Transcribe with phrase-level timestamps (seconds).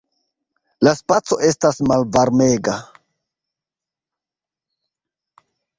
[0.87, 2.75] La Spaco estas malvarmega.